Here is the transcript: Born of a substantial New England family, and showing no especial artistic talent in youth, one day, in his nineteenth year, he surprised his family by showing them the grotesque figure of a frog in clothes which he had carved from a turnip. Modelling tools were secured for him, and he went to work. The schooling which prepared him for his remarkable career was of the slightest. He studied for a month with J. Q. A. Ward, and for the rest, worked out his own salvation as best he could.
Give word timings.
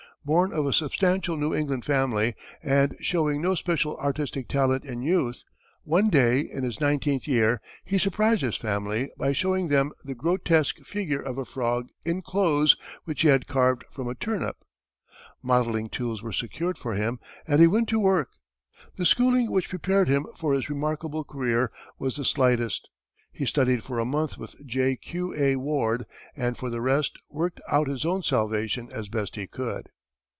Born 0.23 0.53
of 0.53 0.67
a 0.67 0.71
substantial 0.73 1.35
New 1.35 1.55
England 1.55 1.83
family, 1.83 2.35
and 2.61 2.95
showing 2.99 3.41
no 3.41 3.53
especial 3.53 3.97
artistic 3.97 4.47
talent 4.47 4.85
in 4.85 5.01
youth, 5.01 5.41
one 5.83 6.11
day, 6.11 6.41
in 6.41 6.63
his 6.63 6.79
nineteenth 6.79 7.27
year, 7.27 7.59
he 7.83 7.97
surprised 7.97 8.43
his 8.43 8.55
family 8.55 9.09
by 9.17 9.31
showing 9.31 9.67
them 9.69 9.91
the 10.05 10.13
grotesque 10.13 10.77
figure 10.81 11.19
of 11.23 11.39
a 11.39 11.43
frog 11.43 11.87
in 12.05 12.21
clothes 12.21 12.77
which 13.05 13.23
he 13.23 13.29
had 13.29 13.47
carved 13.47 13.83
from 13.89 14.07
a 14.07 14.13
turnip. 14.13 14.57
Modelling 15.41 15.89
tools 15.89 16.21
were 16.21 16.31
secured 16.31 16.77
for 16.77 16.93
him, 16.93 17.19
and 17.47 17.59
he 17.59 17.65
went 17.65 17.89
to 17.89 17.97
work. 17.99 18.29
The 18.97 19.05
schooling 19.07 19.49
which 19.49 19.69
prepared 19.71 20.07
him 20.07 20.27
for 20.35 20.53
his 20.53 20.69
remarkable 20.69 21.23
career 21.23 21.71
was 21.97 22.13
of 22.13 22.21
the 22.21 22.25
slightest. 22.25 22.89
He 23.31 23.47
studied 23.47 23.81
for 23.83 23.97
a 23.97 24.05
month 24.05 24.37
with 24.37 24.63
J. 24.67 24.97
Q. 24.97 25.33
A. 25.35 25.55
Ward, 25.55 26.05
and 26.35 26.57
for 26.57 26.69
the 26.69 26.79
rest, 26.79 27.17
worked 27.31 27.59
out 27.71 27.87
his 27.87 28.05
own 28.05 28.21
salvation 28.21 28.87
as 28.93 29.09
best 29.09 29.35
he 29.35 29.47
could. 29.47 29.89